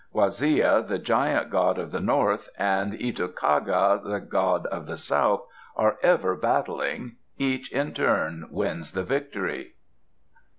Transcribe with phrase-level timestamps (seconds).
[0.15, 5.97] Waziya, the giant god of the north, and Itokaga, the god of the south, are
[6.01, 7.17] ever battling.
[7.37, 9.75] Each in turn wins the victory.